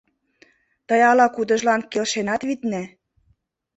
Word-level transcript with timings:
Тый 0.87 1.01
ала-кудыжлан 1.11 1.81
келшенат, 1.91 2.41
витне. 2.47 2.83